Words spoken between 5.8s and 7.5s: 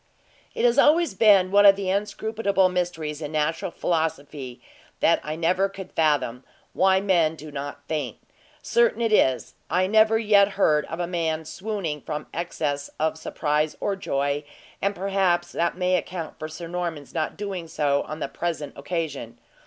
fathom, why men